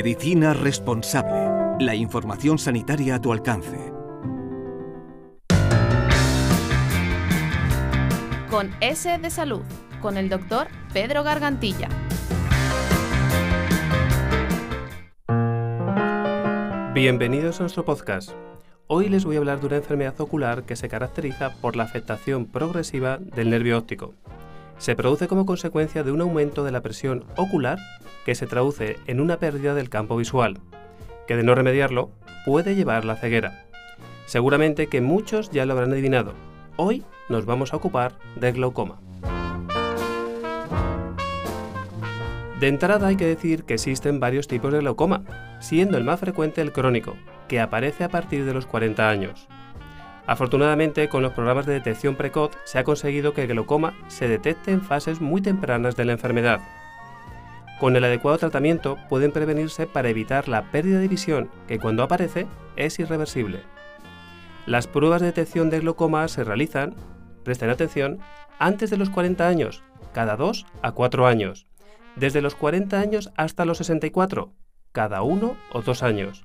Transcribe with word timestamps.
Medicina 0.00 0.54
responsable. 0.54 1.84
La 1.84 1.96
información 1.96 2.56
sanitaria 2.56 3.16
a 3.16 3.20
tu 3.20 3.32
alcance. 3.32 3.76
Con 8.48 8.70
S 8.80 9.18
de 9.18 9.28
Salud, 9.28 9.62
con 10.00 10.16
el 10.16 10.28
doctor 10.28 10.68
Pedro 10.92 11.24
Gargantilla. 11.24 11.88
Bienvenidos 16.94 17.58
a 17.58 17.64
nuestro 17.64 17.84
podcast. 17.84 18.30
Hoy 18.86 19.08
les 19.08 19.24
voy 19.24 19.34
a 19.34 19.40
hablar 19.40 19.58
de 19.60 19.66
una 19.66 19.76
enfermedad 19.78 20.20
ocular 20.20 20.62
que 20.62 20.76
se 20.76 20.88
caracteriza 20.88 21.56
por 21.60 21.74
la 21.74 21.82
afectación 21.82 22.46
progresiva 22.46 23.18
del 23.18 23.50
nervio 23.50 23.76
óptico. 23.76 24.14
Se 24.78 24.94
produce 24.94 25.26
como 25.26 25.44
consecuencia 25.44 26.04
de 26.04 26.12
un 26.12 26.20
aumento 26.20 26.64
de 26.64 26.70
la 26.72 26.80
presión 26.80 27.24
ocular 27.36 27.78
que 28.24 28.34
se 28.34 28.46
traduce 28.46 28.96
en 29.06 29.20
una 29.20 29.38
pérdida 29.38 29.74
del 29.74 29.90
campo 29.90 30.16
visual, 30.16 30.60
que 31.26 31.36
de 31.36 31.42
no 31.42 31.54
remediarlo 31.54 32.10
puede 32.46 32.74
llevar 32.74 33.04
la 33.04 33.16
ceguera. 33.16 33.66
Seguramente 34.26 34.86
que 34.86 35.00
muchos 35.00 35.50
ya 35.50 35.66
lo 35.66 35.72
habrán 35.72 35.92
adivinado. 35.92 36.32
Hoy 36.76 37.02
nos 37.28 37.44
vamos 37.44 37.72
a 37.72 37.76
ocupar 37.76 38.18
del 38.36 38.54
glaucoma. 38.54 39.00
De 42.60 42.68
entrada 42.68 43.08
hay 43.08 43.16
que 43.16 43.26
decir 43.26 43.64
que 43.64 43.74
existen 43.74 44.20
varios 44.20 44.48
tipos 44.48 44.72
de 44.72 44.80
glaucoma, 44.80 45.22
siendo 45.60 45.96
el 45.96 46.04
más 46.04 46.20
frecuente 46.20 46.60
el 46.60 46.72
crónico, 46.72 47.16
que 47.46 47.60
aparece 47.60 48.04
a 48.04 48.08
partir 48.08 48.44
de 48.44 48.54
los 48.54 48.66
40 48.66 49.08
años. 49.08 49.48
Afortunadamente, 50.28 51.08
con 51.08 51.22
los 51.22 51.32
programas 51.32 51.64
de 51.64 51.72
detección 51.72 52.14
precoz 52.14 52.50
se 52.64 52.78
ha 52.78 52.84
conseguido 52.84 53.32
que 53.32 53.44
el 53.44 53.48
glaucoma 53.48 53.94
se 54.08 54.28
detecte 54.28 54.72
en 54.72 54.82
fases 54.82 55.22
muy 55.22 55.40
tempranas 55.40 55.96
de 55.96 56.04
la 56.04 56.12
enfermedad. 56.12 56.60
Con 57.80 57.96
el 57.96 58.04
adecuado 58.04 58.36
tratamiento 58.36 58.98
pueden 59.08 59.32
prevenirse 59.32 59.86
para 59.86 60.10
evitar 60.10 60.46
la 60.46 60.70
pérdida 60.70 60.98
de 60.98 61.08
visión, 61.08 61.48
que 61.66 61.78
cuando 61.78 62.02
aparece 62.02 62.46
es 62.76 62.98
irreversible. 62.98 63.62
Las 64.66 64.86
pruebas 64.86 65.22
de 65.22 65.28
detección 65.28 65.70
de 65.70 65.80
glaucoma 65.80 66.28
se 66.28 66.44
realizan, 66.44 66.94
presten 67.42 67.70
atención, 67.70 68.18
antes 68.58 68.90
de 68.90 68.98
los 68.98 69.08
40 69.08 69.48
años, 69.48 69.82
cada 70.12 70.36
2 70.36 70.66
a 70.82 70.92
4 70.92 71.26
años, 71.26 71.66
desde 72.16 72.42
los 72.42 72.54
40 72.54 73.00
años 73.00 73.32
hasta 73.36 73.64
los 73.64 73.78
64, 73.78 74.52
cada 74.92 75.22
uno 75.22 75.56
o 75.72 75.80
dos 75.80 76.02
años. 76.02 76.44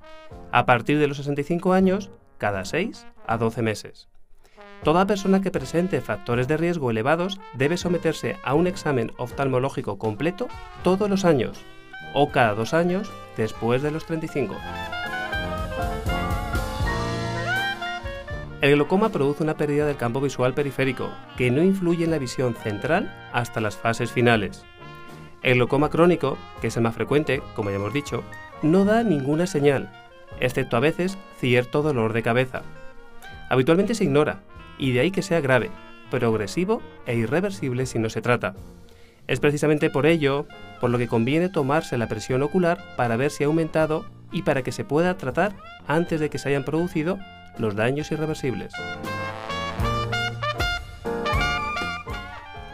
A 0.52 0.64
partir 0.64 0.98
de 0.98 1.06
los 1.06 1.18
65 1.18 1.74
años, 1.74 2.10
cada 2.38 2.64
6 2.64 3.06
a 3.26 3.36
12 3.36 3.62
meses. 3.62 4.08
Toda 4.82 5.06
persona 5.06 5.40
que 5.40 5.50
presente 5.50 6.00
factores 6.00 6.46
de 6.46 6.56
riesgo 6.56 6.90
elevados 6.90 7.40
debe 7.54 7.76
someterse 7.76 8.36
a 8.44 8.54
un 8.54 8.66
examen 8.66 9.12
oftalmológico 9.16 9.98
completo 9.98 10.48
todos 10.82 11.08
los 11.08 11.24
años 11.24 11.64
o 12.14 12.30
cada 12.30 12.54
dos 12.54 12.74
años 12.74 13.10
después 13.36 13.82
de 13.82 13.90
los 13.90 14.04
35. 14.04 14.54
El 18.60 18.76
glaucoma 18.76 19.10
produce 19.10 19.42
una 19.42 19.56
pérdida 19.56 19.84
del 19.84 19.96
campo 19.96 20.22
visual 20.22 20.54
periférico 20.54 21.10
que 21.36 21.50
no 21.50 21.62
influye 21.62 22.04
en 22.04 22.10
la 22.10 22.18
visión 22.18 22.54
central 22.54 23.14
hasta 23.32 23.60
las 23.60 23.76
fases 23.76 24.10
finales. 24.10 24.64
El 25.42 25.56
glaucoma 25.56 25.90
crónico, 25.90 26.38
que 26.62 26.68
es 26.68 26.76
el 26.78 26.82
más 26.82 26.94
frecuente, 26.94 27.42
como 27.54 27.68
ya 27.68 27.76
hemos 27.76 27.92
dicho, 27.92 28.22
no 28.62 28.86
da 28.86 29.02
ninguna 29.02 29.46
señal, 29.46 29.90
excepto 30.40 30.76
a 30.76 30.80
veces 30.80 31.18
cierto 31.38 31.82
dolor 31.82 32.12
de 32.12 32.22
cabeza. 32.22 32.62
Habitualmente 33.48 33.94
se 33.94 34.04
ignora, 34.04 34.40
y 34.78 34.92
de 34.92 35.00
ahí 35.00 35.10
que 35.10 35.22
sea 35.22 35.40
grave, 35.40 35.70
progresivo 36.10 36.82
e 37.06 37.16
irreversible 37.16 37.86
si 37.86 37.98
no 37.98 38.10
se 38.10 38.22
trata. 38.22 38.54
Es 39.26 39.40
precisamente 39.40 39.90
por 39.90 40.06
ello 40.06 40.46
por 40.80 40.90
lo 40.90 40.98
que 40.98 41.08
conviene 41.08 41.48
tomarse 41.48 41.96
la 41.96 42.08
presión 42.08 42.42
ocular 42.42 42.78
para 42.96 43.16
ver 43.16 43.30
si 43.30 43.44
ha 43.44 43.46
aumentado 43.46 44.04
y 44.32 44.42
para 44.42 44.62
que 44.62 44.72
se 44.72 44.84
pueda 44.84 45.16
tratar 45.16 45.54
antes 45.86 46.20
de 46.20 46.28
que 46.28 46.38
se 46.38 46.50
hayan 46.50 46.64
producido 46.64 47.18
los 47.58 47.74
daños 47.74 48.10
irreversibles. 48.12 48.72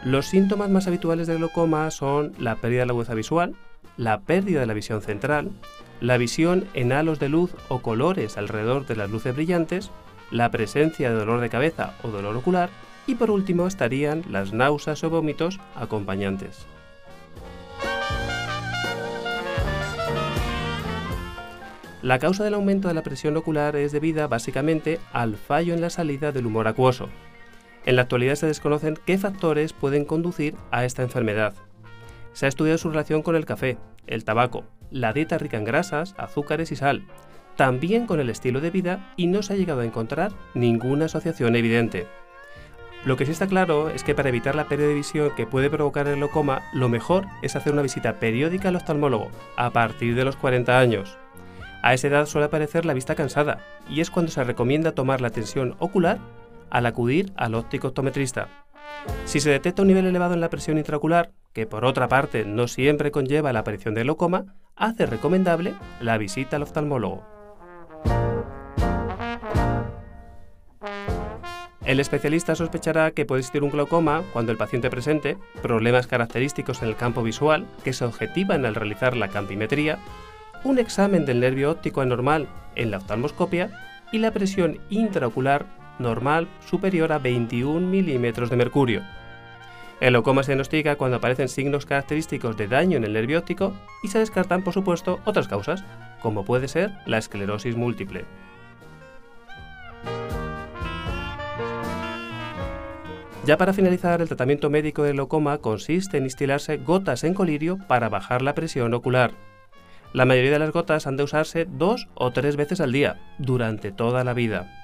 Los 0.03 0.25
síntomas 0.25 0.69
más 0.69 0.87
habituales 0.87 1.27
del 1.27 1.37
glaucoma 1.37 1.91
son 1.91 2.33
la 2.39 2.55
pérdida 2.55 2.81
de 2.81 2.85
la 2.87 2.93
agudeza 2.93 3.13
visual, 3.13 3.55
la 3.97 4.21
pérdida 4.21 4.59
de 4.59 4.65
la 4.65 4.73
visión 4.73 5.01
central, 5.01 5.51
la 6.01 6.17
visión 6.17 6.65
en 6.73 6.91
halos 6.91 7.19
de 7.19 7.29
luz 7.29 7.51
o 7.69 7.81
colores 7.81 8.37
alrededor 8.37 8.85
de 8.85 8.97
las 8.97 9.09
luces 9.09 9.33
brillantes, 9.33 9.91
la 10.31 10.51
presencia 10.51 11.09
de 11.09 11.15
dolor 11.15 11.39
de 11.39 11.49
cabeza 11.49 11.93
o 12.03 12.09
dolor 12.09 12.35
ocular 12.35 12.69
y 13.07 13.15
por 13.15 13.31
último 13.31 13.67
estarían 13.67 14.23
las 14.29 14.51
náuseas 14.51 15.03
o 15.03 15.09
vómitos 15.09 15.59
acompañantes. 15.75 16.65
La 22.01 22.17
causa 22.17 22.43
del 22.43 22.55
aumento 22.55 22.87
de 22.87 22.95
la 22.95 23.03
presión 23.03 23.37
ocular 23.37 23.75
es 23.75 23.91
debida 23.91 24.27
básicamente 24.27 24.99
al 25.13 25.37
fallo 25.37 25.73
en 25.73 25.81
la 25.81 25.91
salida 25.91 26.31
del 26.31 26.47
humor 26.47 26.67
acuoso, 26.67 27.09
en 27.85 27.95
la 27.95 28.03
actualidad 28.03 28.35
se 28.35 28.45
desconocen 28.45 28.97
qué 29.05 29.17
factores 29.17 29.73
pueden 29.73 30.05
conducir 30.05 30.55
a 30.69 30.85
esta 30.85 31.01
enfermedad. 31.01 31.55
Se 32.33 32.45
ha 32.45 32.49
estudiado 32.49 32.77
su 32.77 32.89
relación 32.89 33.23
con 33.23 33.35
el 33.35 33.45
café, 33.45 33.77
el 34.05 34.23
tabaco, 34.23 34.65
la 34.91 35.13
dieta 35.13 35.37
rica 35.37 35.57
en 35.57 35.63
grasas, 35.63 36.13
azúcares 36.17 36.71
y 36.71 36.75
sal, 36.75 37.03
también 37.55 38.05
con 38.05 38.19
el 38.19 38.29
estilo 38.29 38.61
de 38.61 38.69
vida 38.69 39.13
y 39.17 39.27
no 39.27 39.41
se 39.41 39.53
ha 39.53 39.55
llegado 39.55 39.81
a 39.81 39.85
encontrar 39.85 40.31
ninguna 40.53 41.05
asociación 41.05 41.55
evidente. 41.55 42.07
Lo 43.03 43.17
que 43.17 43.25
sí 43.25 43.31
está 43.31 43.47
claro 43.47 43.89
es 43.89 44.03
que 44.03 44.13
para 44.13 44.29
evitar 44.29 44.53
la 44.53 44.67
pérdida 44.67 44.87
de 44.87 44.93
visión 44.93 45.31
que 45.35 45.47
puede 45.47 45.71
provocar 45.71 46.07
el 46.07 46.17
glaucoma, 46.17 46.61
lo 46.71 46.87
mejor 46.87 47.25
es 47.41 47.55
hacer 47.55 47.73
una 47.73 47.81
visita 47.81 48.19
periódica 48.19 48.69
al 48.69 48.75
oftalmólogo 48.75 49.31
a 49.57 49.71
partir 49.71 50.13
de 50.15 50.23
los 50.23 50.35
40 50.35 50.77
años. 50.77 51.17
A 51.81 51.95
esa 51.95 52.07
edad 52.07 52.27
suele 52.27 52.45
aparecer 52.45 52.85
la 52.85 52.93
vista 52.93 53.15
cansada 53.15 53.65
y 53.89 54.01
es 54.01 54.11
cuando 54.11 54.31
se 54.31 54.43
recomienda 54.43 54.91
tomar 54.91 55.19
la 55.19 55.31
tensión 55.31 55.75
ocular 55.79 56.19
al 56.69 56.85
acudir 56.85 57.33
al 57.37 57.55
óptico 57.55 57.87
optometrista. 57.87 58.49
Si 59.25 59.39
se 59.39 59.49
detecta 59.49 59.81
un 59.81 59.87
nivel 59.87 60.05
elevado 60.05 60.35
en 60.35 60.41
la 60.41 60.49
presión 60.49 60.77
intraocular, 60.77 61.31
que 61.53 61.65
por 61.65 61.85
otra 61.85 62.07
parte 62.07 62.45
no 62.45 62.67
siempre 62.67 63.11
conlleva 63.11 63.53
la 63.53 63.59
aparición 63.59 63.93
de 63.93 64.03
glaucoma, 64.03 64.55
hace 64.75 65.05
recomendable 65.05 65.73
la 65.99 66.17
visita 66.17 66.55
al 66.55 66.63
oftalmólogo. 66.63 67.23
El 71.85 71.99
especialista 71.99 72.55
sospechará 72.55 73.11
que 73.11 73.25
puede 73.25 73.39
existir 73.39 73.63
un 73.63 73.71
glaucoma 73.71 74.23
cuando 74.33 74.51
el 74.51 74.57
paciente 74.57 74.89
presente 74.89 75.37
problemas 75.61 76.07
característicos 76.07 76.81
en 76.81 76.89
el 76.89 76.95
campo 76.95 77.23
visual 77.23 77.67
que 77.83 77.91
se 77.91 78.05
objetivan 78.05 78.65
al 78.65 78.75
realizar 78.75 79.17
la 79.17 79.27
campimetría, 79.27 79.97
un 80.63 80.77
examen 80.79 81.25
del 81.25 81.39
nervio 81.39 81.71
óptico 81.71 82.01
anormal 82.01 82.47
en 82.75 82.91
la 82.91 82.97
oftalmoscopia 82.97 83.71
y 84.11 84.19
la 84.19 84.31
presión 84.31 84.79
intraocular 84.89 85.65
normal 85.97 86.47
superior 86.65 87.11
a 87.11 87.19
21 87.19 87.85
milímetros 87.87 88.49
de 88.49 88.55
mercurio. 88.55 89.01
El 90.01 90.13
glaucoma 90.13 90.41
se 90.41 90.51
diagnostica 90.51 90.95
cuando 90.95 91.17
aparecen 91.17 91.47
signos 91.47 91.85
característicos 91.85 92.57
de 92.57 92.67
daño 92.67 92.97
en 92.97 93.03
el 93.03 93.13
nervio 93.13 93.37
óptico 93.37 93.75
y 94.01 94.07
se 94.07 94.17
descartan, 94.17 94.63
por 94.63 94.73
supuesto, 94.73 95.19
otras 95.25 95.47
causas, 95.47 95.83
como 96.21 96.43
puede 96.43 96.67
ser 96.67 96.91
la 97.05 97.19
esclerosis 97.19 97.75
múltiple. 97.75 98.25
Ya 103.45 103.57
para 103.57 103.73
finalizar, 103.73 104.21
el 104.21 104.27
tratamiento 104.27 104.71
médico 104.71 105.03
del 105.03 105.13
glaucoma 105.13 105.59
consiste 105.59 106.17
en 106.17 106.23
instilarse 106.23 106.77
gotas 106.77 107.23
en 107.23 107.35
colirio 107.35 107.77
para 107.87 108.09
bajar 108.09 108.41
la 108.41 108.55
presión 108.55 108.95
ocular. 108.95 109.33
La 110.13 110.25
mayoría 110.25 110.51
de 110.51 110.59
las 110.59 110.71
gotas 110.71 111.05
han 111.05 111.15
de 111.15 111.23
usarse 111.23 111.67
dos 111.69 112.07
o 112.15 112.31
tres 112.31 112.55
veces 112.55 112.81
al 112.81 112.91
día, 112.91 113.19
durante 113.37 113.91
toda 113.91 114.23
la 114.23 114.33
vida. 114.33 114.80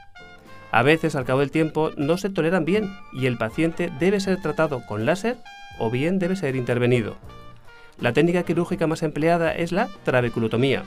A 0.78 0.84
veces, 0.84 1.16
al 1.16 1.26
cabo 1.26 1.40
del 1.40 1.50
tiempo, 1.50 1.90
no 1.98 2.18
se 2.18 2.30
toleran 2.30 2.64
bien 2.64 2.96
y 3.12 3.26
el 3.26 3.40
paciente 3.40 3.92
debe 4.00 4.20
ser 4.20 4.40
tratado 4.40 4.86
con 4.86 5.08
láser 5.08 5.38
o 5.80 5.90
bien 5.90 6.20
debe 6.20 6.36
ser 6.36 6.56
intervenido. 6.56 7.16
La 8.00 8.14
técnica 8.14 8.44
quirúrgica 8.44 8.86
más 8.86 9.02
empleada 9.02 9.56
es 9.56 9.72
la 9.72 9.90
trabeculotomía, 10.04 10.84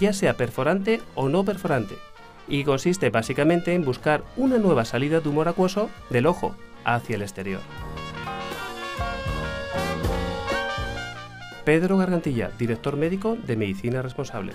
ya 0.00 0.12
sea 0.14 0.36
perforante 0.36 1.00
o 1.14 1.28
no 1.28 1.44
perforante, 1.44 1.94
y 2.48 2.64
consiste 2.64 3.10
básicamente 3.10 3.72
en 3.72 3.84
buscar 3.84 4.24
una 4.36 4.58
nueva 4.58 4.84
salida 4.84 5.20
de 5.20 5.28
humor 5.28 5.46
acuoso 5.46 5.90
del 6.10 6.26
ojo 6.26 6.56
hacia 6.84 7.14
el 7.14 7.22
exterior. 7.22 7.60
Pedro 11.64 11.98
Gargantilla, 11.98 12.50
director 12.58 12.96
médico 12.96 13.38
de 13.46 13.56
Medicina 13.56 14.02
Responsable. 14.02 14.54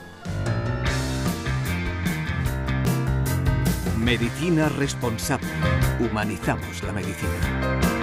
Medicina 4.06 4.70
responsable. 4.70 5.48
Humanizamos 6.00 6.84
la 6.84 6.92
medicina. 6.92 7.95